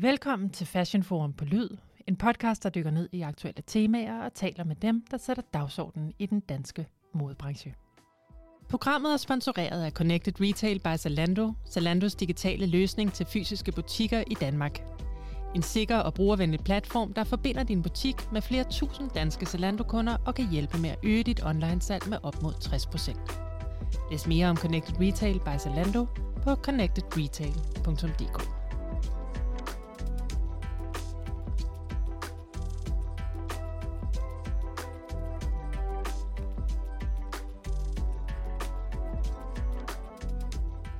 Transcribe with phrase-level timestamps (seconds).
[0.00, 1.68] Velkommen til Fashion Forum på Lyd,
[2.06, 6.12] en podcast, der dykker ned i aktuelle temaer og taler med dem, der sætter dagsordenen
[6.18, 7.74] i den danske modebranche.
[8.68, 14.34] Programmet er sponsoreret af Connected Retail by Zalando, Zalandos digitale løsning til fysiske butikker i
[14.34, 14.82] Danmark.
[15.54, 20.34] En sikker og brugervenlig platform, der forbinder din butik med flere tusind danske Zalando-kunder og
[20.34, 24.10] kan hjælpe med at øge dit online-salg med op mod 60%.
[24.10, 26.06] Læs mere om Connected Retail by Zalando
[26.42, 28.65] på connectedretail.dk.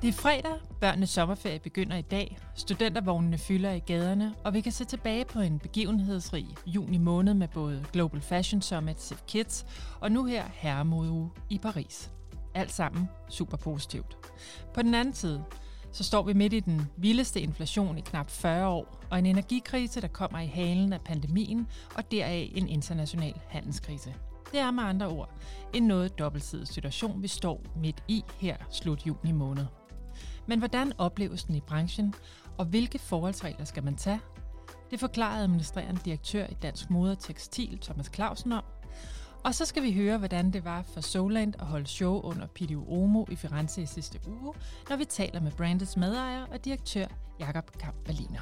[0.01, 0.51] Det er fredag,
[0.81, 5.39] børnenes sommerferie begynder i dag, studentervognene fylder i gaderne, og vi kan se tilbage på
[5.39, 9.65] en begivenhedsrig juni måned med både Global Fashion Summit Sif Kids
[9.99, 12.11] og nu her Herremodeuge i Paris.
[12.53, 14.17] Alt sammen super positivt.
[14.73, 15.43] På den anden side,
[15.91, 20.01] så står vi midt i den vildeste inflation i knap 40 år, og en energikrise,
[20.01, 24.13] der kommer i halen af pandemien, og deraf en international handelskrise.
[24.51, 25.29] Det er med andre ord
[25.73, 29.65] en noget dobbeltsidig situation, vi står midt i her slut juni måned.
[30.47, 32.13] Men hvordan opleves den i branchen,
[32.57, 34.19] og hvilke forholdsregler skal man tage?
[34.91, 38.63] Det forklarede administrerende direktør i Dansk Mode og Tekstil, Thomas Clausen om.
[39.43, 42.85] Og så skal vi høre, hvordan det var for Soland at holde show under Pidio
[42.91, 44.53] Omo i Firenze i sidste uge,
[44.89, 47.05] når vi taler med brandets medejer og direktør
[47.39, 48.41] Jakob Kamp Berliner.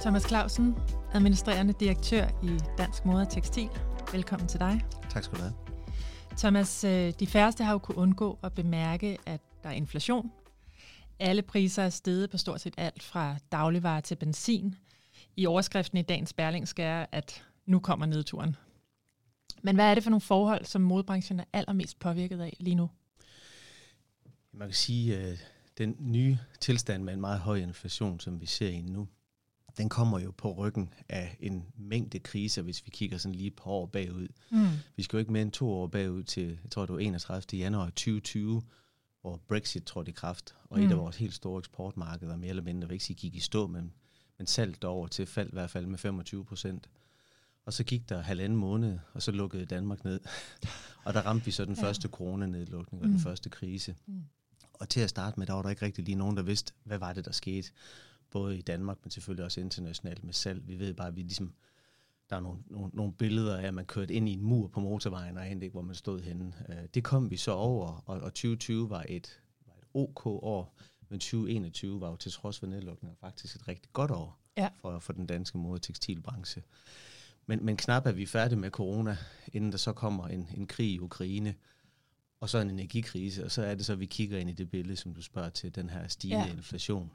[0.00, 0.76] Thomas Clausen,
[1.14, 3.70] administrerende direktør i Dansk Mode og Tekstil.
[4.12, 4.80] Velkommen til dig.
[5.10, 5.54] Tak skal du have.
[6.36, 10.32] Thomas, øh, de færreste har jo kunnet undgå at bemærke, at der er inflation.
[11.18, 14.74] Alle priser er steget på stort set alt fra dagligvarer til benzin.
[15.36, 18.56] I overskriften i dagens Berling skal at nu kommer nedturen.
[19.62, 22.90] Men hvad er det for nogle forhold, som modebranchen er allermest påvirket af lige nu?
[24.52, 25.38] Man kan sige, at øh,
[25.78, 29.08] den nye tilstand med en meget høj inflation, som vi ser i nu,
[29.78, 33.70] den kommer jo på ryggen af en mængde kriser, hvis vi kigger sådan lige på
[33.70, 34.28] år bagud.
[34.50, 34.66] Mm.
[34.96, 37.58] Vi skal jo ikke mere end to år bagud til, jeg tror det var 31.
[37.58, 38.62] januar 2020,
[39.20, 40.84] hvor Brexit trådte i kraft, og mm.
[40.84, 41.02] et af mm.
[41.02, 43.92] vores helt store eksportmarkeder, mere eller mindre, ikke sige gik i stå, men,
[44.38, 46.88] men salgt over til fald i hvert fald med 25 procent.
[47.64, 50.20] Og så gik der halvanden måned, og så lukkede Danmark ned.
[51.04, 51.82] og der ramte vi så den ja.
[51.82, 53.14] første coronanedlukning og mm.
[53.14, 53.96] den første krise.
[54.06, 54.22] Mm.
[54.72, 56.98] Og til at starte med, der var der ikke rigtig lige nogen, der vidste, hvad
[56.98, 57.70] var det, der skete
[58.30, 60.68] både i Danmark, men selvfølgelig også internationalt med salg.
[60.68, 61.54] Vi ved bare, at vi ligesom,
[62.30, 64.80] der er nogle, nogle, nogle billeder af, at man kørte ind i en mur på
[64.80, 66.52] motorvejen, og ikke, hvor man stod henne.
[66.68, 70.74] Øh, det kom vi så over, og, og 2020 var et, var et OK år,
[71.08, 74.68] men 2021 var jo til trods for nedlukningen faktisk et rigtig godt år ja.
[74.80, 76.62] for, for den danske mode- og tekstilbranche.
[77.46, 79.16] Men, men knap er vi færdige med corona,
[79.52, 81.54] inden der så kommer en, en krig i Ukraine,
[82.40, 84.70] og så en energikrise, og så er det så, at vi kigger ind i det
[84.70, 86.52] billede, som du spørger til, den her stigende ja.
[86.52, 87.10] inflation.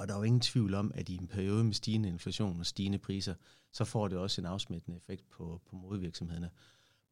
[0.00, 2.66] Og der er jo ingen tvivl om, at i en periode med stigende inflation og
[2.66, 3.34] stigende priser,
[3.72, 6.50] så får det også en afsmittende effekt på, på modevirksomhederne.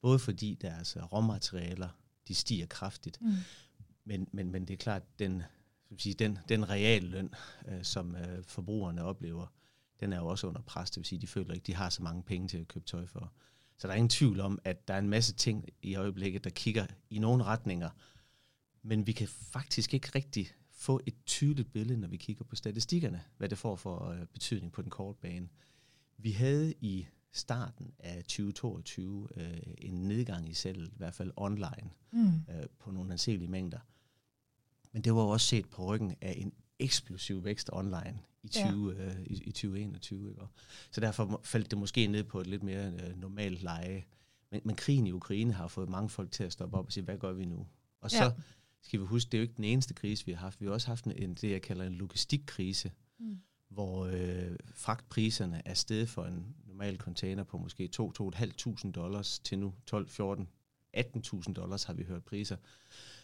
[0.00, 1.88] Både fordi deres råmaterialer,
[2.28, 3.32] de stiger kraftigt, mm.
[4.04, 5.42] men, men, men det er klart, den,
[5.98, 7.34] sige, den, den reelle løn,
[7.68, 9.46] øh, som øh, forbrugerne oplever,
[10.00, 10.90] den er jo også under pres.
[10.90, 13.06] Det vil sige, de føler ikke, de har så mange penge til at købe tøj
[13.06, 13.32] for.
[13.78, 16.50] Så der er ingen tvivl om, at der er en masse ting i øjeblikket, der
[16.50, 17.90] kigger i nogle retninger,
[18.82, 20.48] men vi kan faktisk ikke rigtig
[20.78, 24.72] få et tydeligt billede, når vi kigger på statistikkerne, hvad det får for øh, betydning
[24.72, 25.48] på den korte bane.
[26.18, 31.90] Vi havde i starten af 2022 øh, en nedgang i salget, i hvert fald online,
[32.12, 32.26] mm.
[32.26, 33.78] øh, på nogle anselige mængder.
[34.92, 39.04] Men det var også set på ryggen af en eksplosiv vækst online i, 20, ja.
[39.04, 40.30] øh, i, i 2021.
[40.30, 40.42] Ikke?
[40.90, 44.04] Så derfor faldt det måske ned på et lidt mere øh, normalt leje.
[44.50, 47.04] Men, men krigen i Ukraine har fået mange folk til at stoppe op og sige,
[47.04, 47.66] hvad gør vi nu?
[48.00, 48.30] Og ja.
[48.82, 50.60] Skal vi huske, det er jo ikke den eneste krise, vi har haft.
[50.60, 53.40] Vi har også haft en, det, jeg kalder en logistikkrise, mm.
[53.68, 59.74] hvor øh, fragtpriserne er steget for en normal container på måske 2-2.500 dollars til nu
[59.86, 60.48] 12, 14,
[60.96, 62.56] 18.000 dollars har vi hørt priser.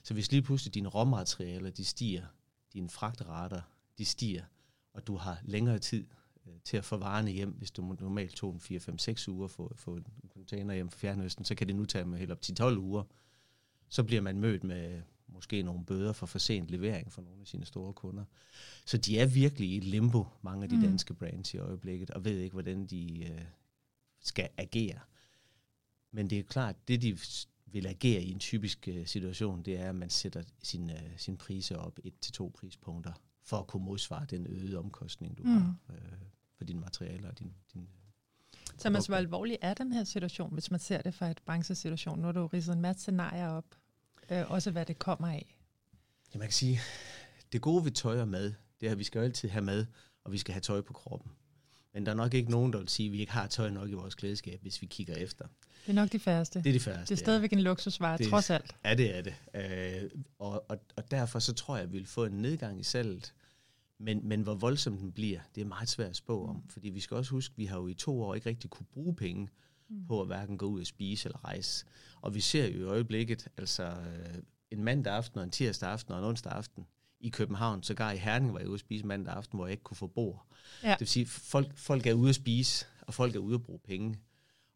[0.02, 2.26] Så hvis lige pludselig dine råmaterialer, de stiger,
[2.72, 3.62] dine fragtrater,
[3.98, 4.44] de stiger,
[4.92, 6.06] og du har længere tid
[6.46, 9.48] øh, til at få varerne hjem, hvis du normalt tog en 4, 5, 6 uger
[9.48, 12.30] for at få en container hjem fra Fjernøsten, så kan det nu tage med helt
[12.30, 13.02] op til 12 uger.
[13.88, 15.02] Så bliver man mødt med
[15.34, 18.24] måske nogle bøder for for sent levering for nogle af sine store kunder.
[18.84, 20.82] Så de er virkelig i limbo, mange af de mm.
[20.82, 23.40] danske brands i øjeblikket, og ved ikke, hvordan de øh,
[24.20, 24.98] skal agere.
[26.12, 27.18] Men det er klart, det de
[27.66, 31.36] vil agere i en typisk øh, situation, det er, at man sætter sin, øh, sin
[31.36, 35.50] priser op et til to prispunkter, for at kunne modsvare den øgede omkostning, du mm.
[35.50, 36.18] har øh,
[36.56, 37.88] for dine materialer og din, din
[38.78, 42.18] så hvor alvorlig er den her situation, hvis man ser det fra et branchesituation?
[42.18, 43.64] Nu har du ridset en masse scenarier op
[44.30, 45.56] øh, også hvad det kommer af?
[46.34, 46.80] Ja, man kan sige,
[47.52, 49.86] det gode ved tøj og mad, det er, at vi skal jo altid have mad,
[50.24, 51.32] og vi skal have tøj på kroppen.
[51.94, 53.88] Men der er nok ikke nogen, der vil sige, at vi ikke har tøj nok
[53.90, 55.44] i vores klædeskab, hvis vi kigger efter.
[55.86, 56.58] Det er nok de færreste.
[56.58, 57.56] Det er de færreste, Det er stadigvæk ja.
[57.56, 58.76] en luksusvare, Det- trods alt.
[58.84, 59.34] Ja, det er det.
[60.04, 62.82] Øh, og, og, og derfor så tror jeg, at vi vil få en nedgang i
[62.82, 63.34] salget.
[63.98, 66.62] Men, men hvor voldsom den bliver, det er meget svært at spå om.
[66.68, 68.86] Fordi vi skal også huske, at vi har jo i to år ikke rigtig kunne
[68.92, 69.48] bruge penge
[69.94, 70.06] Mm.
[70.06, 71.84] på at hverken gå ud og spise eller rejse.
[72.20, 74.34] Og vi ser jo i øjeblikket, altså øh,
[74.70, 76.86] en mandag aften og en tirsdag aften og en onsdag aften
[77.20, 79.82] i København, sågar i Herning var jeg ude at spise mandag aften, hvor jeg ikke
[79.82, 80.46] kunne få bord.
[80.82, 80.90] Ja.
[80.90, 83.78] Det vil sige, folk, folk er ude at spise, og folk er ude at bruge
[83.84, 84.18] penge.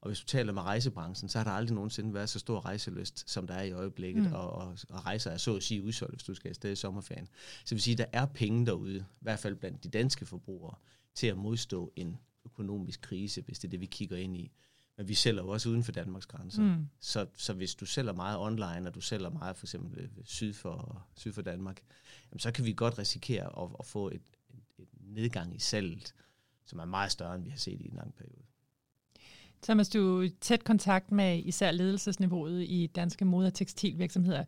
[0.01, 3.31] Og hvis du taler med rejsebranchen, så har der aldrig nogensinde været så stor rejseløst,
[3.31, 4.33] som der er i øjeblikket, Mm.
[4.33, 7.27] og, og, og rejser er så at sige udsolgt, hvis du skal afsted i sommerferien.
[7.27, 10.75] Så det vil sige, der er penge derude, i hvert fald blandt de danske forbrugere,
[11.15, 14.53] til at modstå en økonomisk krise, hvis det er det, vi kigger ind i.
[14.99, 16.63] Men vi sælger jo også uden for Danmarks grænser.
[16.63, 16.89] Mm.
[17.01, 20.53] Så, så hvis du sælger meget online, og du sælger meget for eksempel øh, syd
[20.53, 21.81] for, syd for Danmark,
[22.31, 26.15] jamen, så kan vi godt risikere at, at få et, et, et nedgang i salget,
[26.65, 28.43] som er meget større, end vi har set i en lang periode.
[29.63, 34.45] Thomas, du er i tæt kontakt med især ledelsesniveauet i danske mode- og tekstilvirksomheder.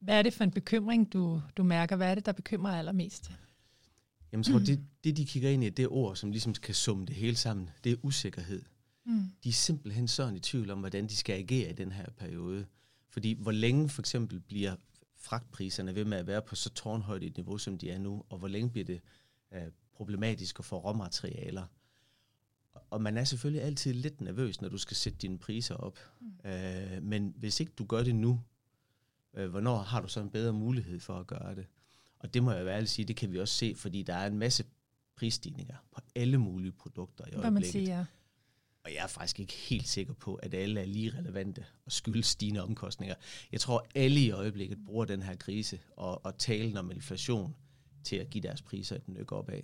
[0.00, 1.96] Hvad er det for en bekymring, du, du mærker?
[1.96, 3.30] Hvad er det, der bekymrer allermest?
[4.32, 7.06] Jamen, jeg tror, det, det de kigger ind i, det ord, som ligesom kan summe
[7.06, 8.62] det hele sammen, det er usikkerhed.
[9.06, 9.30] Mm.
[9.44, 12.66] De er simpelthen sådan i tvivl om, hvordan de skal agere i den her periode.
[13.08, 14.76] Fordi hvor længe for eksempel bliver
[15.16, 18.38] fragtpriserne ved med at være på så tårnhøjt et niveau, som de er nu, og
[18.38, 19.00] hvor længe bliver det
[19.52, 19.62] øh,
[19.94, 21.66] problematisk at få råmaterialer.
[22.90, 25.98] Og man er selvfølgelig altid lidt nervøs, når du skal sætte dine priser op.
[26.20, 26.50] Mm.
[26.50, 28.40] Øh, men hvis ikke du gør det nu,
[29.34, 31.66] øh, hvornår har du så en bedre mulighed for at gøre det?
[32.18, 34.26] Og det må jeg være ærlig sige, det kan vi også se, fordi der er
[34.26, 34.64] en masse
[35.16, 37.72] prisstigninger på alle mulige produkter i Hvad man øjeblikket.
[37.72, 38.04] siger.
[38.86, 42.26] Og jeg er faktisk ikke helt sikker på, at alle er lige relevante og skyldes
[42.26, 43.14] stigende omkostninger.
[43.52, 47.56] Jeg tror, alle i øjeblikket bruger den her krise og, og talen om inflation
[48.04, 49.62] til at give deres priser et nyk opad.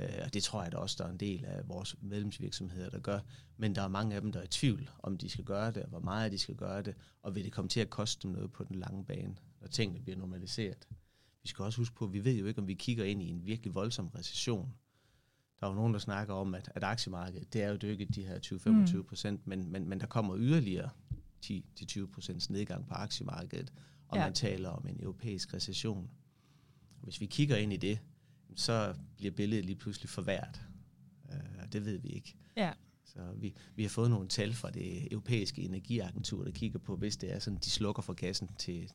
[0.00, 2.98] Øh, og det tror jeg da også, der er en del af vores medlemsvirksomheder, der
[3.00, 3.20] gør.
[3.56, 5.82] Men der er mange af dem, der er i tvivl, om de skal gøre det,
[5.82, 8.30] og hvor meget de skal gøre det, og vil det komme til at koste dem
[8.30, 10.88] noget på den lange bane, når tingene bliver normaliseret.
[11.42, 13.28] Vi skal også huske på, at vi ved jo ikke, om vi kigger ind i
[13.28, 14.74] en virkelig voldsom recession.
[15.62, 18.26] Der er jo nogen, der snakker om, at, at aktiemarkedet, det er jo dykket de
[18.26, 18.38] her
[18.98, 20.90] 20-25 procent, men, men, men der kommer yderligere
[21.44, 23.72] 10-20 procents nedgang på aktiemarkedet,
[24.08, 24.24] og Ja.
[24.24, 26.10] man taler om en europæisk recession.
[26.98, 27.98] Og hvis vi kigger ind i det,
[28.56, 30.60] så bliver billedet lige pludselig forværret.
[31.32, 32.34] Øh, og det ved vi ikke.
[32.56, 32.72] Ja.
[33.04, 37.16] Så vi, vi har fået nogle tal fra det europæiske energiagentur, der kigger på, hvis
[37.16, 38.92] det er sådan, de slukker for gassen til,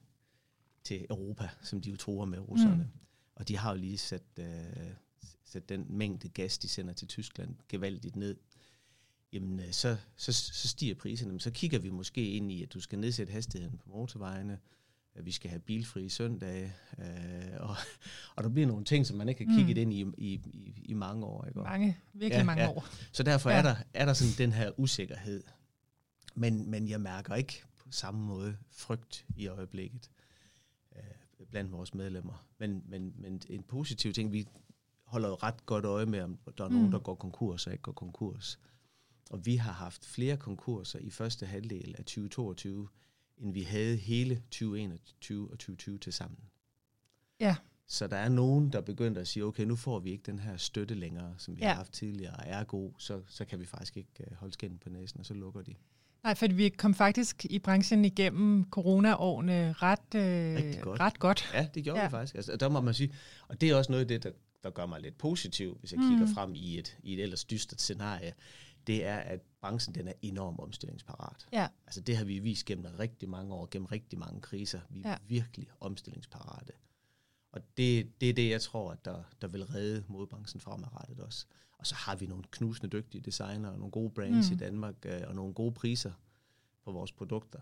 [0.83, 2.75] til Europa, som de jo tror med russerne.
[2.75, 2.81] Mm.
[2.81, 2.99] Mm.
[3.35, 4.45] Og de har jo lige sat, øh,
[5.45, 8.35] sat den mængde gas, de sender til Tyskland, gevaldigt ned.
[9.33, 11.31] Jamen, øh, så, så, så stiger priserne.
[11.31, 14.59] Men så kigger vi måske ind i, at du skal nedsætte hastigheden på motorvejene,
[15.15, 17.05] at vi skal have bilfri søndage, øh,
[17.59, 17.75] og,
[18.35, 19.91] og der bliver nogle ting, som man ikke har kigget Mm.
[19.91, 21.45] ind i i, i, i mange år.
[21.45, 21.59] Ikke?
[21.59, 22.69] Mange, virkelig Ja, mange ja.
[22.69, 22.85] år.
[23.11, 23.57] så derfor ja.
[23.57, 25.43] er, der, er der sådan den her usikkerhed.
[26.35, 30.09] Men, men jeg mærker ikke på samme måde frygt i øjeblikket
[30.95, 31.01] øh,
[31.51, 32.45] blandt vores medlemmer.
[32.59, 34.47] Men, men, men en positiv ting, vi
[35.07, 36.91] holder jo ret godt øje med, om der er nogen, Mm.
[36.91, 38.59] der går konkurs og ikke går konkurs.
[39.29, 42.87] Og vi har haft flere konkurser i første halvdel af 2022,
[43.37, 46.39] end vi havde hele 2021 og 2020 til sammen.
[47.39, 47.55] Ja.
[47.87, 50.57] Så der er nogen, der begynder at sige, okay, nu får vi ikke den her
[50.57, 51.67] støtte længere, som vi Ja.
[51.67, 54.79] har haft tidligere, og er god, så, så kan vi faktisk ikke uh, holde skænden
[54.79, 55.75] på næsen, og så lukker de.
[56.23, 60.99] Nej, for vi kom faktisk i branchen igennem corona-årene ret, øh, Rigtig godt.
[60.99, 61.51] ret godt.
[61.53, 62.05] Ja, det gjorde ja.
[62.05, 62.35] vi faktisk.
[62.35, 63.13] Altså, der må man sige,
[63.47, 64.31] og det er også noget af det, der,
[64.67, 66.09] der gør mig lidt positiv, hvis jeg Mm.
[66.09, 68.33] kigger frem i et, i et ellers dystert scenarie,
[68.87, 71.47] det er, at branchen den er enormt omstillingsparat.
[71.53, 71.67] Ja.
[71.87, 74.79] Altså det har vi vist gennem rigtig mange år, gennem rigtig mange kriser.
[74.89, 75.17] Vi er Ja.
[75.27, 76.73] virkelig omstillingsparate.
[77.51, 81.45] Og det, det er det, jeg tror, at der, der vil redde modbranchen fremadrettet også.
[81.79, 84.55] Og så har vi nogle knusende dygtige designer og nogle gode brands Mm.
[84.55, 86.11] i Danmark, øh, og nogle gode priser
[86.85, 87.59] på vores produkter.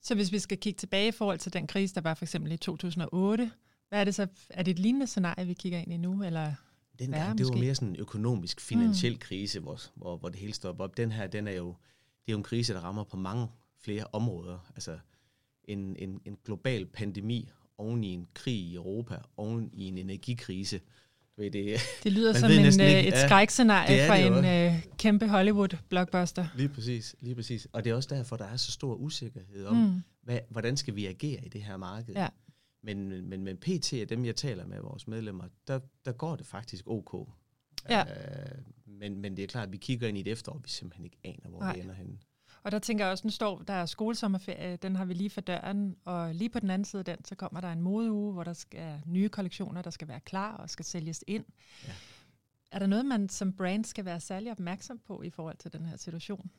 [0.00, 2.52] Så hvis vi skal kigge tilbage i forhold til den krise, der var for eksempel
[2.52, 3.50] i 2008,
[3.94, 4.26] hvad er det så?
[4.50, 6.22] Er det et lignende scenarie, vi kigger ind i nu?
[6.24, 6.52] Eller?
[6.98, 9.18] Den Værre gang, det var mere sådan en økonomisk, finansiel mm.
[9.18, 10.96] krise, hvor, hvor, hvor det hele stopper op.
[10.96, 13.46] Den her, den er jo, det er jo en krise, der rammer på mange
[13.84, 14.58] flere områder.
[14.76, 14.98] Altså
[15.64, 20.78] en, en, en global pandemi oven i en krig i Europa, oven i en energikrise.
[21.36, 25.26] Du ved, det, Det lyder som en, øh, ikke- et skrækscenarie fra en øh, kæmpe
[25.28, 26.46] Hollywood-blockbuster.
[26.56, 27.66] lige præcis, lige præcis.
[27.72, 30.00] Og det er også derfor, der er så stor usikkerhed om, Mm.
[30.22, 32.14] hvad, hvordan skal vi agere i det her marked.
[32.14, 32.28] Ja.
[32.84, 36.46] Men, men, men PT af dem, jeg taler med, vores medlemmer, der, der går det
[36.46, 37.28] faktisk ok.
[37.88, 38.00] Ja.
[38.00, 41.04] Øh, men, men det er klart, at vi kigger ind i et efterår, vi simpelthen
[41.04, 41.72] ikke aner, hvor Nej.
[41.72, 42.18] det ender henne.
[42.62, 45.40] Og der tænker jeg også, nu står der er skolesommerferie, den har vi lige for
[45.40, 48.44] døren, og lige på den anden side af den, så kommer der en modeuge, hvor
[48.44, 51.44] der skal nye kollektioner, der skal være klar og skal sælges ind.
[51.86, 51.92] Ja.
[52.72, 55.86] Er der noget, man som brand skal være særlig opmærksom på i forhold til den
[55.86, 56.50] her situation?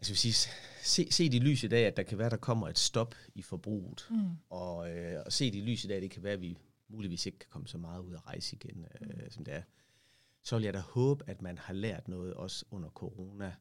[0.00, 0.50] Altså, vil sige,
[0.82, 3.42] se, se i lys i dag, at der kan være, der kommer et stop i
[3.42, 4.06] forbruget.
[4.10, 4.28] Mm.
[4.50, 7.38] Og, øh, og se i lys i dag, det kan være, at vi muligvis ikke
[7.38, 9.30] kan komme så meget ud at rejse igen, øh, mm.
[9.30, 9.62] som det er.
[10.42, 13.54] Så vil jeg da håbe, at man har lært noget også under corona,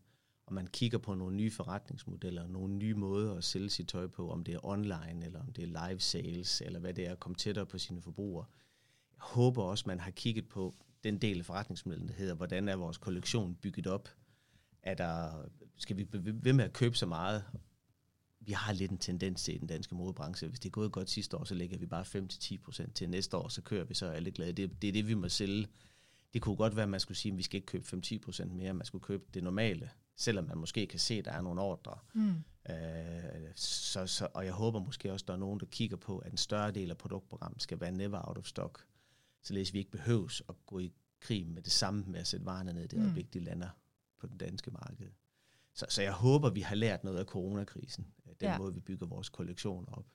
[0.46, 4.32] og man kigger på nogle nye forretningsmodeller, nogle nye måder at sælge sit tøj på,
[4.32, 7.20] om det er online, eller om det er live sales, eller hvad det er at
[7.20, 8.46] komme tættere på sine forbrugere.
[9.12, 12.76] Jeg håber også, man har kigget på den del af forretningsmodellen, der hedder, hvordan er
[12.76, 14.10] vores kollektion bygget op?
[14.90, 15.46] Er der,
[15.78, 17.44] skal vi blive ved med at købe så meget?
[18.40, 20.48] Vi har lidt en tendens til i den danske modebranche.
[20.48, 22.06] Hvis det er gået godt sidste år, så lægger vi bare
[22.82, 24.54] 5-10% til næste år, så kører vi så alle glade.
[24.54, 25.68] Det, det er det, vi må sælge.
[26.34, 27.86] Det kunne godt være, at man skulle sige, at vi skal ikke købe
[28.28, 31.42] 5-10% mere, man skulle købe det normale, selvom man måske kan se, at der er
[31.42, 31.98] nogle ordre.
[32.14, 32.36] Mm.
[32.70, 32.76] Øh,
[33.56, 36.32] så, så, og jeg håber måske også, at der er nogen, der kigger på, at
[36.32, 38.86] en større del af produktprogrammet skal være never out of stock
[39.44, 42.74] således vi ikke behøves at gå i krig med det samme med at sætte varerne
[42.74, 43.06] ned i det mm.
[43.06, 43.70] øjeblik, de lander
[44.20, 45.08] på den danske marked.
[45.74, 48.58] Så, så jeg håber, vi har lært noget af coronakrisen, den ja.
[48.58, 50.06] måde, vi bygger vores kollektion op.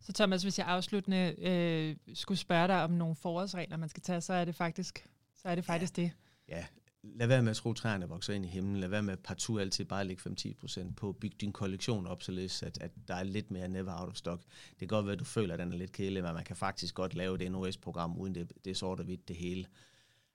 [0.00, 4.20] Så Thomas, hvis jeg afsluttende øh, skulle spørge dig om nogle forårsregler, man skal tage,
[4.20, 6.02] så er det faktisk, så er det, faktisk ja.
[6.02, 6.10] det.
[6.48, 6.66] Ja,
[7.02, 8.80] lad være med at tro, at træerne vokser ind i himlen.
[8.80, 10.30] Lad være med at partout altid bare lægge
[10.64, 11.12] 5-10% på.
[11.12, 14.40] Byg din kollektion op, således at, at der er lidt mere never out of stock.
[14.70, 16.56] Det kan godt være, at du føler, at den er lidt kedelig, men man kan
[16.56, 19.66] faktisk godt lave det NOS-program, uden det, det er sort og hvidt det hele.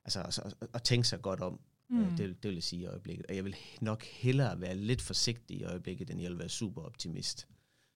[0.05, 1.59] Altså, altså at tænke sig godt om,
[1.89, 2.15] mm.
[2.17, 3.25] det, det vil jeg sige i øjeblikket.
[3.25, 6.81] Og jeg vil nok hellere være lidt forsigtig i øjeblikket, end jeg vil være super
[6.81, 7.47] optimist.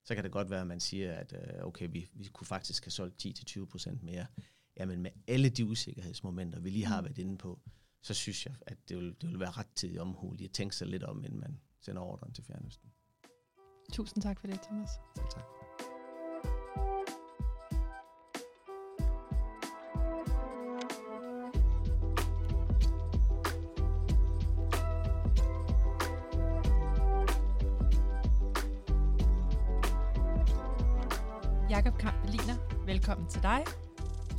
[0.06, 2.86] Så kan det godt være, at man siger, at øh, okay, vi, vi kunne faktisk
[2.86, 4.26] have solgt 10-20% mere.
[4.78, 7.06] Jamen med alle de usikkerhedsmomenter, vi lige har mm.
[7.06, 7.60] været inde på,
[8.02, 10.76] så synes jeg, at det vil, det vil være ret tid omhu lige at tænke
[10.76, 12.90] sig lidt om, inden man sender ordren til Fjernøsten.
[13.94, 14.90] Tusind tak for det, Thomas.
[15.16, 15.53] Tak.
[33.04, 33.64] Velkommen til dig.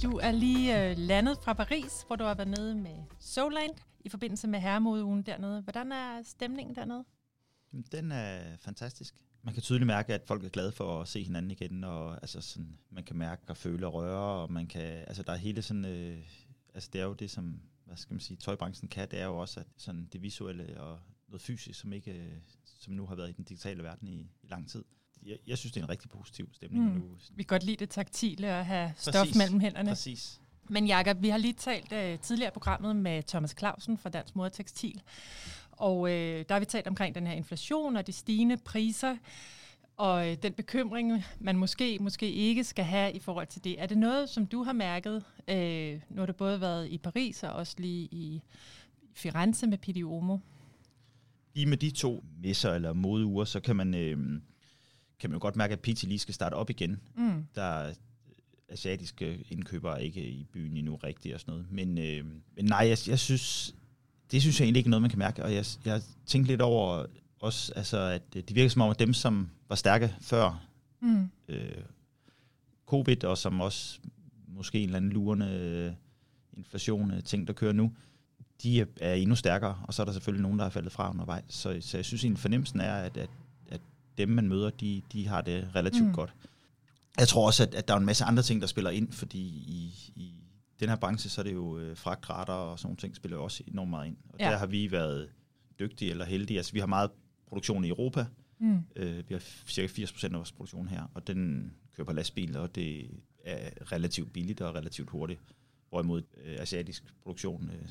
[0.02, 4.08] Du er lige øh, landet fra Paris, hvor du har været nede med Soland i
[4.08, 5.60] forbindelse med herremodeugen dernede.
[5.60, 7.04] Hvordan er stemningen dernede?
[7.92, 9.14] Den er fantastisk.
[9.42, 12.40] Man kan tydeligt mærke, at folk er glade for at se hinanden igen, og altså
[12.40, 15.62] sådan, man kan mærke og føle og røre, og man kan, altså der er hele
[15.62, 16.18] sådan, øh,
[16.74, 19.38] altså det er jo det, som, hvad skal man sige, tøjbranchen kan, det er jo
[19.38, 20.98] også at sådan det visuelle og
[21.34, 22.32] noget fysisk, som ikke, øh,
[22.80, 24.84] som nu har været i den digitale verden i, i lang tid
[25.26, 26.90] jeg, jeg synes, det er en rigtig positiv stemning mm.
[26.90, 27.02] nu.
[27.30, 29.88] Vi kan godt lide det taktile og have præcis, stof mellem hænderne.
[29.88, 30.40] Præcis.
[30.68, 34.36] Men Jakob, vi har lige talt uh, tidligere i programmet med Thomas Clausen fra Dansk
[34.36, 35.02] Mode Tekstil,
[35.70, 39.16] og uh, der har vi talt omkring den her inflation og de stigende priser,
[39.96, 43.82] og uh, den bekymring, man måske, måske ikke skal have i forhold til det.
[43.82, 45.24] Er det noget, som du har mærket?
[45.50, 48.42] Uh, nu har du både været i Paris og også lige i
[49.14, 50.38] Firenze med Pidi Omo.
[51.54, 53.94] Lige med de to messer eller modeuger, så kan man...
[53.94, 54.40] Øh,
[55.18, 57.00] kan man jo godt mærke, at PT lige skal starte op igen.
[57.16, 57.44] Mm.
[57.54, 57.94] Der er
[58.68, 61.66] asiatiske indkøbere ikke i byen endnu rigtigt og sådan noget.
[61.70, 62.24] Men, øh,
[62.56, 63.74] men nej, jeg, jeg synes,
[64.30, 65.44] det synes jeg egentlig ikke er noget, man kan mærke.
[65.44, 67.06] Og jeg, jeg tænkte lidt over
[67.40, 70.66] også, altså, at det virker som om, at dem, som var stærke før
[71.02, 71.28] mm.
[71.48, 71.82] øh,
[72.86, 74.00] covid, og som også
[74.48, 75.92] måske en eller anden lurende øh,
[76.58, 77.92] inflation øh, ting, der kører nu,
[78.62, 81.44] de er, endnu stærkere, og så er der selvfølgelig nogen, der er faldet fra undervejs.
[81.48, 83.30] Så, så jeg synes egentlig, fornemmelsen er, at, at
[84.18, 86.14] dem, man møder, de, de har det relativt mm.
[86.14, 86.34] godt.
[87.18, 89.38] Jeg tror også, at, at der er en masse andre ting, der spiller ind, fordi
[89.48, 90.34] i, i
[90.80, 93.62] den her branche, så er det jo øh, fragtrater og sådan nogle ting, spiller også
[93.66, 94.16] enormt meget ind.
[94.28, 94.50] Og ja.
[94.50, 95.28] der har vi været
[95.78, 96.56] dygtige eller heldige.
[96.56, 97.10] Altså, vi har meget
[97.46, 98.26] produktion i Europa.
[98.58, 98.78] Mm.
[98.96, 102.74] Øh, vi har cirka 80% af vores produktion her, og den kører på lastbil, og
[102.74, 103.10] det
[103.44, 105.40] er relativt billigt og relativt hurtigt.
[105.88, 107.88] Hvorimod øh, asiatisk produktion øh,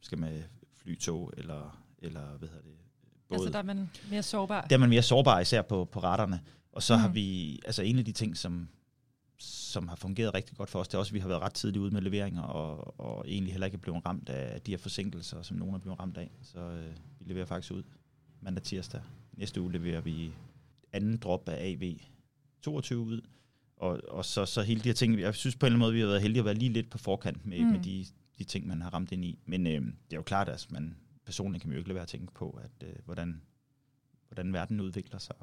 [0.00, 0.42] skal med
[0.74, 2.78] flytog eller, eller hvad hedder det,
[3.28, 4.66] Både, altså der er man mere sårbar?
[4.66, 6.40] Der er man mere sårbar, især på, på retterne.
[6.72, 7.00] Og så mm.
[7.00, 8.68] har vi, altså en af de ting, som,
[9.38, 11.52] som har fungeret rigtig godt for os, det er også, at vi har været ret
[11.52, 15.42] tidligt ude med leveringer, og, og egentlig heller ikke blevet ramt af de her forsinkelser,
[15.42, 16.30] som nogen er blevet ramt af.
[16.42, 17.82] Så øh, vi leverer faktisk ud
[18.40, 19.00] mandag tirsdag.
[19.32, 20.32] Næste uge leverer vi
[20.92, 21.94] anden drop af AV
[22.62, 23.20] 22 ud.
[23.76, 25.94] Og, og så, så hele de her ting, jeg synes på en eller anden måde,
[25.94, 27.66] vi har været heldige at være lige lidt på forkant med, mm.
[27.66, 28.06] med de,
[28.38, 29.38] de ting, man har ramt ind i.
[29.46, 32.02] Men øh, det er jo klart, at man, personligt kan man jo ikke lade være
[32.02, 33.42] at tænke på, at øh, hvordan,
[34.28, 35.36] hvordan verden udvikler sig.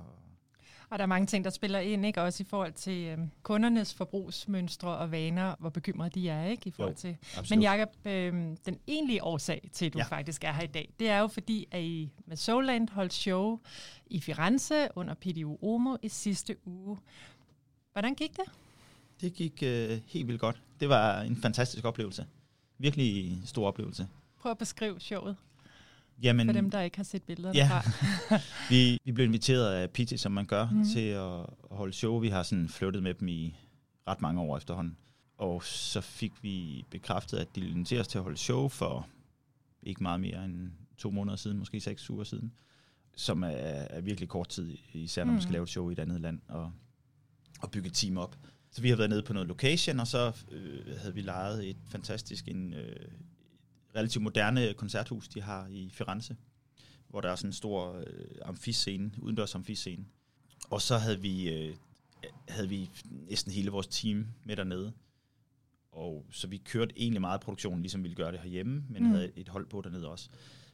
[0.90, 2.22] Og der er mange ting, der spiller ind, ikke?
[2.22, 6.68] Også i forhold til øh, kundernes forbrugsmønstre og vaner, hvor bekymrede de er, ikke?
[6.68, 7.18] I forhold Jo, til.
[7.22, 7.50] absolut.
[7.50, 8.34] Men Jacob, øh,
[8.66, 10.04] den egentlige årsag til, at du Ja.
[10.04, 13.60] faktisk er her i dag, det er jo fordi, at I med Soulland holdt show
[14.08, 16.98] i Firenze under PDU Omo i sidste uge.
[17.92, 18.46] Hvordan gik det?
[19.22, 20.62] Det gik øh, helt vildt godt.
[20.80, 22.26] Det var en fantastisk oplevelse.
[22.78, 24.08] Virkelig stor oplevelse.
[24.40, 25.36] Prøv at beskrive showet
[26.24, 27.70] Jamen, for dem, der ikke har set billeder Ja.
[27.74, 28.40] derfra.
[28.74, 30.84] vi, vi blev inviteret af PT, som man gør, mm.
[30.86, 32.20] til at, at holde show.
[32.20, 33.56] Vi har sådan flyttet med dem i
[34.08, 34.98] ret mange år efterhånden.
[35.38, 39.08] Og så fik vi bekræftet, at de ville invitere os til at holde show for
[39.84, 42.52] ikke meget mere end to måneder siden, måske seks uger siden.
[43.16, 45.54] Som er, er virkelig kort tid, især når man skal Mhm.
[45.54, 46.72] lave et show i et andet land og,
[47.62, 48.36] og bygge et team op.
[48.76, 51.78] Så vi har været nede på noget location, og så øh, havde vi lejet et
[51.90, 53.08] fantastisk, en øh,
[53.96, 56.36] relativt moderne koncerthus, de har i Firenze,
[57.08, 60.06] hvor der er sådan en stor øh, amfiscene, udendørs amfiscene.
[60.70, 61.76] Og så havde vi, øh,
[62.50, 62.90] havde vi
[63.30, 64.94] næsten hele vores team med dernede.
[65.92, 69.10] Og så vi kørte egentlig meget produktionen, ligesom vi ville gøre det herhjemme, men Mm.
[69.10, 70.30] havde et hold på dernede også.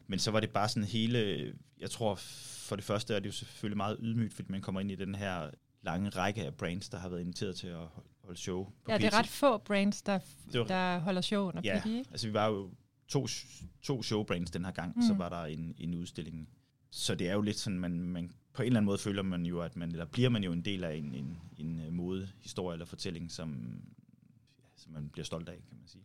[0.08, 3.31] Men så var det bare sådan hele, jeg tror for det første er det jo
[3.34, 5.50] selvfølgelig meget ydmygt, fordi man kommer ind i den her
[5.81, 7.88] lange række af brands, der har været inviteret til at
[8.23, 9.13] holde show på Ja, det er PT.
[9.15, 10.19] ret få brands, der,
[10.53, 12.09] var- der holder show under Ja, PD, ikke?
[12.11, 12.69] altså vi var jo
[13.07, 13.27] to,
[13.81, 15.01] to showbrands den her gang, mm.
[15.01, 16.50] så var der en, en udstilling.
[16.89, 19.45] Så det er jo lidt sådan, man, man på en eller anden måde føler man
[19.45, 22.73] jo, at man, eller bliver man jo en del af en, en, en øh, modehistorie
[22.75, 23.81] eller fortælling, som,
[24.59, 26.03] ja, som man bliver stolt af, kan man sige.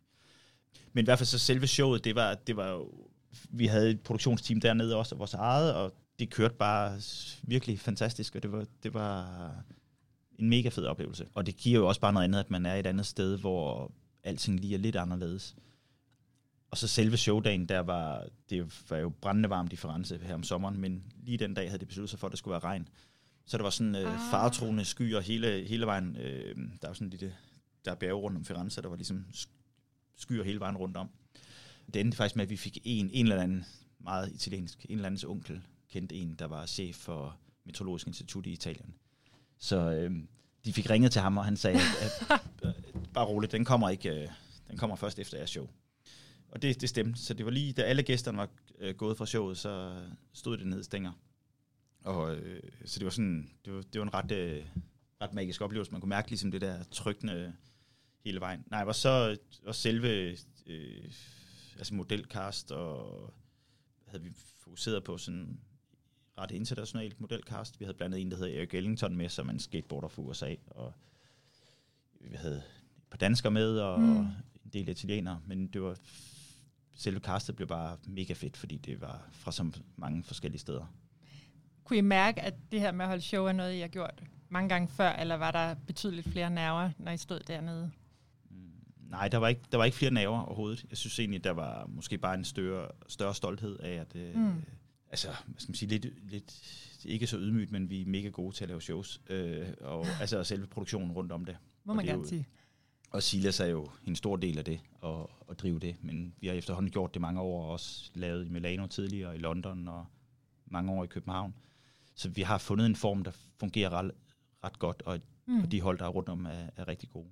[0.93, 3.09] Men i hvert fald så selve showet, det var, det var jo,
[3.51, 7.01] vi havde et produktionsteam dernede også, vores eget, og det kørte bare
[7.43, 9.51] virkelig fantastisk, og det var, det var
[10.39, 11.27] en mega fed oplevelse.
[11.35, 13.93] Og det giver jo også bare noget andet, at man er et andet sted, hvor
[14.25, 15.57] alting lige er lidt anderledes.
[16.71, 20.43] Og så selve showdagen, der var, det var jo brændende varmt i Firenze her om
[20.43, 22.89] sommeren, men lige den dag havde de besluttet sig for, at det skulle være regn.
[23.47, 24.21] Så der var sådan øh, Ah.
[24.31, 26.17] faretruende skyer hele, hele vejen.
[26.17, 27.25] Øh, der var sådan lidt,
[27.85, 29.51] der er bjerge rundt om Firenze, der var ligesom sk-
[30.17, 31.09] skyer hele vejen rundt om.
[31.95, 33.65] Det endte faktisk med, at vi fik en, en eller anden
[34.01, 38.51] meget italiensk, en eller andens onkel, kendte en, der var chef for Meteorologisk Institut i
[38.51, 38.95] Italien.
[39.59, 40.11] Så øh,
[40.65, 42.75] de fik ringet til ham, og han sagde, at, at, at
[43.15, 44.29] bare roligt, den kommer ikke, øh,
[44.69, 45.69] den kommer først efter jeres show.
[46.49, 47.21] Og det, det stemte.
[47.21, 50.67] Så det var lige, da alle gæsterne var øh, gået fra showet, så stod det
[50.67, 51.13] ned i stænger.
[52.05, 54.67] Og, øh, så det var sådan, det var, det var en ret, øh,
[55.23, 55.93] ret magisk oplevelse.
[55.93, 57.55] Man kunne mærke ligesom det der trykkende
[58.25, 58.65] hele vejen.
[58.71, 61.05] Nej, var så og selve øh,
[61.77, 63.35] altså modelcast, og
[64.07, 65.61] havde vi fokuseret på sådan
[66.39, 67.81] ret internationalt modelcast.
[67.81, 70.23] Vi havde blandt andet en, der hedder Eric Ellington med, som er en skateboarder fra
[70.23, 70.93] USA, og
[72.21, 72.63] vi havde et
[73.11, 74.17] par danskere med, og Mm.
[74.65, 75.97] en del italienere, men det var
[76.95, 80.87] selve castet blev bare mega fedt, fordi det var fra så mange forskellige steder.
[81.85, 84.23] Kunne I mærke, at det her med at holde show er noget, I har gjort
[84.49, 87.91] mange gange før, eller var der betydeligt flere nerver, når I stod dernede?
[88.51, 88.57] Mm,
[89.11, 90.85] Nej, der var, ikke, der var ikke flere naver overhovedet.
[90.91, 94.63] Jeg synes egentlig, der var måske bare en større, større stolthed af, at øh, mm.
[95.11, 96.63] Altså, hvad skal man sige, lidt, lidt,
[97.05, 99.21] ikke så ydmygt, men vi er mega gode til at lave shows.
[99.31, 101.57] Øh, og altså selve produktionen rundt om det.
[101.85, 102.47] Må Og man det er gerne jo- sige.
[103.11, 105.97] Og Silas er jo en stor del af det, at, at drive det.
[106.05, 109.39] Men vi har efterhånden gjort det mange år, og også lavet i Milano tidligere, i
[109.39, 110.07] London og
[110.67, 111.55] mange år i København.
[112.15, 114.11] Så vi har fundet en form, der fungerer ret,
[114.65, 115.61] ret godt, og, mm.
[115.63, 117.29] og de hold, der er rundt om, er, er rigtig gode.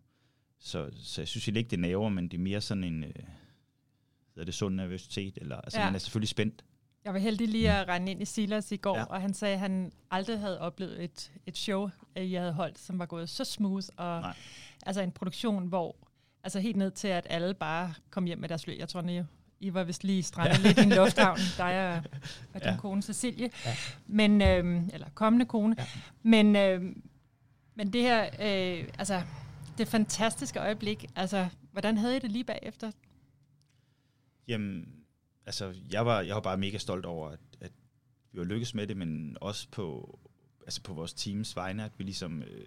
[0.59, 3.13] Så, så jeg synes ikke, det er naver, men det er mere sådan en, øh,
[4.35, 5.85] hedder det sund nervøsitet, eller altså ja.
[5.87, 6.65] man er selvfølgelig spændt.
[7.05, 9.01] Jeg var heldig lige at rende ind i Silas i går, ja.
[9.01, 9.07] Ja.
[9.07, 12.79] og han sagde, at han aldrig havde oplevet et, et show, øh, jeg havde holdt,
[12.79, 14.35] som var gået så smooth, og Nej.
[14.87, 15.97] altså en produktion, hvor
[16.45, 18.79] altså helt ned til, at alle bare kom hjem med deres fly.
[18.79, 19.23] Jeg tror, I,
[19.61, 21.97] I var vist lige strandet lidt i en lufthavn, dig og,
[22.55, 22.71] og din ja.
[22.71, 22.77] Ja.
[22.77, 23.75] kone Cecilie, Ja.
[24.07, 25.75] men, øhm, eller kommende kone.
[25.79, 25.85] Ja.
[26.23, 27.03] Men, øhm,
[27.75, 29.23] men det her, øh, altså
[29.79, 32.91] det fantastiske øjeblik, altså hvordan havde I det lige bagefter?
[34.49, 34.89] Jamen,
[35.47, 37.73] altså, jeg var, jeg var bare mega stolt over, at, at
[38.33, 40.19] vi var lykkes med det, men også på,
[40.63, 42.67] altså på vores teams vegne, at vi ligesom øh,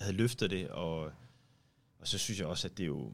[0.00, 1.00] havde løftet det, og,
[1.98, 3.12] og så synes jeg også, at det er jo,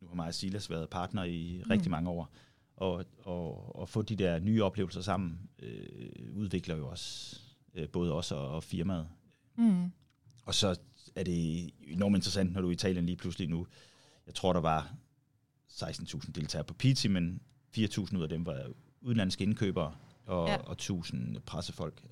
[0.00, 1.70] nu har mig og Silas været partner i Mm.
[1.70, 2.30] rigtig mange år,
[2.76, 7.36] og, og, og få de der nye oplevelser sammen, øh, udvikler jo også
[7.74, 9.08] øh, både os og, og firmaet.
[9.56, 9.92] Mm.
[10.44, 10.80] Og så
[11.14, 13.66] er det enormt interessant, når du er i Italien lige pludselig nu.
[14.26, 14.94] Jeg tror, der var
[15.72, 17.40] 16.000 deltagere på PT, men
[17.78, 18.66] 4.000 ud af dem var
[19.00, 19.94] udenlandske indkøbere
[20.26, 20.56] og, Ja.
[20.56, 22.02] og 1.000 pressefolk.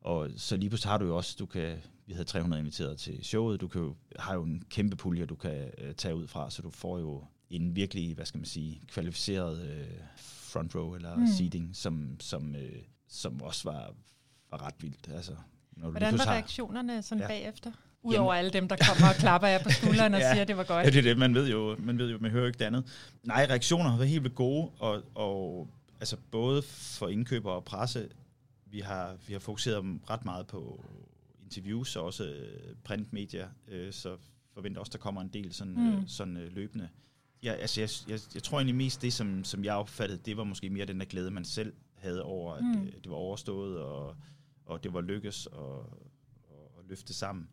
[0.00, 3.24] Og så lige pludselig har du jo også, du kan, vi havde 300 inviteret til
[3.24, 6.50] showet, du kan jo, har jo en kæmpe pulje, du kan øh, tage ud fra,
[6.50, 11.16] så du får jo en virkelig, hvad skal man sige, kvalificeret øh, front row eller
[11.16, 11.26] Mm.
[11.26, 13.94] seating, som, som, øh, som også var,
[14.50, 15.08] var ret vildt.
[15.14, 15.32] Altså,
[15.72, 17.28] Når Hvordan lige var har- reaktionerne sådan ja.
[17.28, 17.72] bagefter?
[18.02, 20.32] Udover alle dem, der kommer og klapper jer på skulderen og Ja.
[20.32, 20.84] siger, at det var godt.
[20.86, 21.18] Ja, det er det.
[21.18, 22.84] Man ved jo, man ved jo, man hører jo ikke det andet.
[23.22, 25.68] Nej, reaktioner har været helt vildt gode, og, og
[26.00, 28.08] altså både for indkøbere og presse,
[28.66, 30.84] vi har, vi har fokuseret ret meget på
[31.44, 34.16] interviews og også øh, printmedier, øh, så
[34.54, 35.88] forventer også, der kommer en del sådan, mm.
[35.92, 36.08] øh, Mm.
[36.08, 36.88] sådan øh, løbende.
[37.42, 40.44] Ja, altså jeg, jeg, jeg tror egentlig mest det, som, som jeg opfattede, det var
[40.44, 42.82] måske mere den der glæde, man selv havde over, at Mm.
[42.82, 44.16] øh, det var overstået, og,
[44.66, 45.78] og det var lykkes og,
[46.48, 47.48] og, og løfte sammen.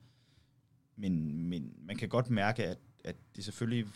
[0.96, 3.88] Men, men man kan godt mærke, at, at det selvfølgelig,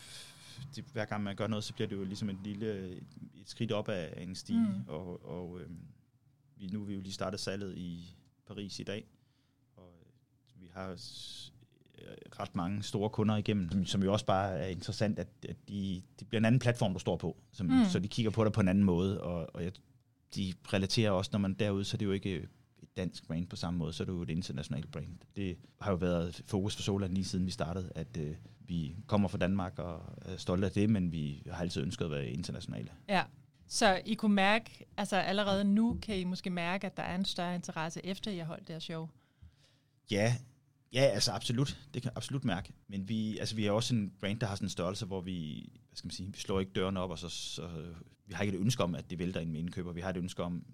[0.76, 3.02] det, hver gang man gør noget, så bliver det jo ligesom et lille et,
[3.40, 4.58] et skridt op af, af en stige.
[4.60, 4.88] Mm.
[4.88, 5.78] Og, og øhm,
[6.56, 9.04] vi, nu er vi jo lige startet salget i Paris i dag,
[9.76, 10.96] og øh, vi har øh,
[12.40, 16.02] ret mange store kunder igennem, som, som jo også bare er interessant, at, at de,
[16.18, 17.84] det bliver en anden platform, du står på, som, Mm.
[17.88, 19.72] så de kigger på dig på en anden måde, og, og jeg,
[20.34, 22.48] de relaterer også, når man er derude, så er det jo ikke
[22.90, 25.18] et dansk brand på samme måde, så er det jo et internationalt brand.
[25.36, 29.28] Det har jo været fokus for Solan lige siden vi startede, at øh, vi kommer
[29.28, 32.90] fra Danmark og er stolte af det, men vi har altid ønsket at være internationale.
[33.08, 33.24] Ja.
[33.66, 37.24] Så I kunne mærke, altså allerede nu kan I måske mærke, at der er en
[37.24, 39.08] større interesse efter, I har holdt det her show.
[40.10, 40.36] Ja,
[40.92, 41.78] ja, altså absolut.
[41.94, 42.72] Det kan jeg absolut mærke.
[42.88, 45.68] Men vi, altså, vi er også en brand, der har sådan en størrelse, hvor vi,
[45.88, 47.68] hvad skal man sige, vi slår ikke døren op, og så, så
[48.26, 49.92] vi har ikke et ønske om, at det vælter ind med indkøber.
[49.92, 50.64] Vi har et ønske om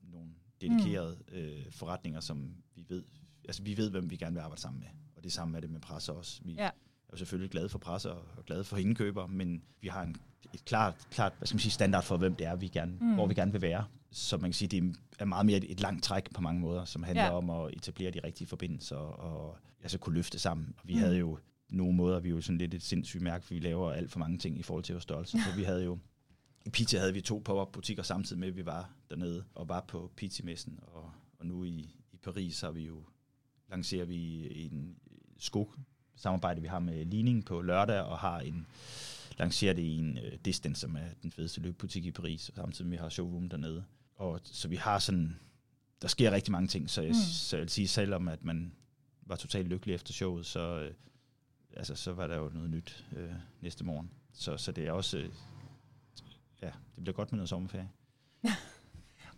[0.61, 1.37] dedikerede mm.
[1.39, 3.05] øh, forretninger, som vi ved,
[3.45, 4.89] altså vi ved, hvem vi gerne vil arbejde sammen med.
[5.17, 6.41] Og det samme er det med presse også.
[6.45, 6.65] Vi Ja.
[6.67, 6.71] er
[7.13, 10.17] jo selvfølgelig glade for presse og, og glade for indkøber, men vi har en,
[10.55, 13.15] et klart, klart hvad skal man sige, standard for, hvem det er, vi gerne, Mm.
[13.15, 13.85] hvor vi gerne vil være.
[14.11, 16.85] Så man kan sige, det er meget mere et, et langt træk på mange måder,
[16.85, 17.37] som handler Ja.
[17.37, 20.75] om at etablere de rigtige forbindelser og altså kunne løfte sammen.
[20.79, 21.01] Og vi mm.
[21.01, 21.39] havde jo
[21.69, 24.19] nogle måder, vi er jo sådan lidt et sindssygt mærke, for vi laver alt for
[24.19, 25.39] mange ting i forhold til vores størrelse.
[25.51, 25.99] Så vi havde jo,
[26.67, 29.81] i Pizza havde vi to pop-up butikker samtidig med, at vi var dernede og var
[29.81, 30.79] på Pizza-messen.
[30.83, 33.05] Og, og nu i, i Paris har vi jo,
[33.71, 34.97] lancerer vi en
[35.39, 35.73] sko
[36.17, 38.67] samarbejde, vi har med Ligning på lørdag, og har en
[39.39, 42.97] lancerer det i en uh, Distance, som er den fedeste løbbutik i Paris, samtidig med,
[42.97, 43.85] at vi har showroom dernede.
[44.15, 45.37] Og så vi har sådan,
[46.03, 47.15] der sker rigtig mange ting, så jeg, mm.
[47.15, 48.73] så jeg vil sige, selvom at man
[49.23, 50.95] var totalt lykkelig efter showet, så, øh,
[51.77, 54.11] altså, så var der jo noget nyt øh, næste morgen.
[54.33, 55.29] Så, så det er også, øh,
[56.63, 57.89] ja, det bliver godt med noget sommerferie.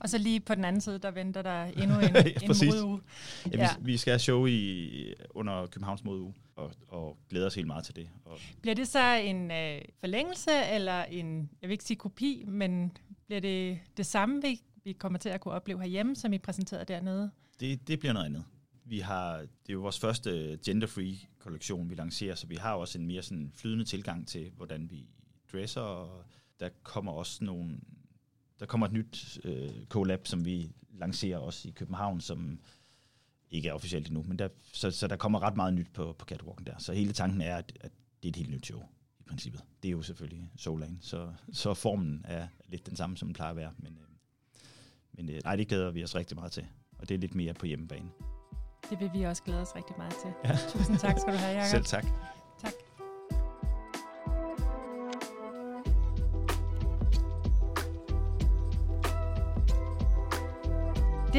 [0.01, 3.01] Og så lige på den anden side, der venter der endnu en, Ja, en modeuge.
[3.47, 3.69] Ja, Ja.
[3.79, 7.85] Vi, vi skal have show i, under Københavns modeuge, og, og glæder os helt meget
[7.85, 8.09] til det.
[8.25, 12.93] Og Bliver det så en øh, forlængelse, eller en, jeg vil ikke sige kopi, men
[13.27, 16.85] bliver det det samme, vi, vi kommer til at kunne opleve herhjemme, som I præsenterede
[16.85, 17.31] dernede?
[17.61, 18.45] det, det bliver noget andet.
[18.85, 22.99] Vi har, det er jo vores første gender-free kollektion, vi lancerer, så vi har også
[22.99, 25.07] en mere sådan flydende tilgang til, hvordan vi
[25.53, 26.25] dresser, og
[26.61, 27.81] der kommer også nogle,
[28.61, 32.61] der kommer et nyt øh, collab, som vi lancerer også i København, som
[33.51, 36.25] ikke er officielt endnu, men der, så, så der kommer ret meget nyt på, på
[36.25, 36.79] catwalken der.
[36.79, 37.93] Så hele tanken er, at, at
[38.23, 38.83] det er et helt nyt show
[39.21, 39.65] i princippet.
[39.83, 43.51] Det er jo selvfølgelig Solan, så, så formen er lidt den samme, som den plejer
[43.51, 44.09] at være, men, øh,
[45.13, 46.67] men øh, nej, det glæder vi os rigtig meget til,
[46.99, 48.11] og det er lidt mere på hjemmebane.
[48.91, 50.31] Det vil vi også glæde os rigtig meget til.
[50.45, 50.57] Ja.
[50.69, 51.71] Tusind tak skal du have, Jacob.
[51.71, 52.38] Selv tak.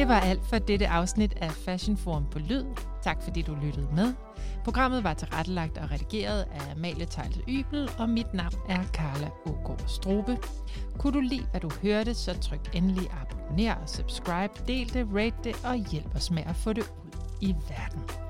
[0.00, 2.64] Det var alt for dette afsnit af Fashion Forum på Lyd.
[3.02, 4.14] Tak fordi du lyttede med.
[4.64, 9.84] Programmet var tilrettelagt og redigeret af Amalie Tejlte Ybel, og mit navn er Carla Ågaard
[9.86, 10.38] Strobe.
[10.98, 15.56] Kunne du lide, hvad du hørte, så tryk endelig abonner, subscribe, del det, rate det
[15.64, 17.10] og hjælp os med at få det ud
[17.40, 18.29] i verden.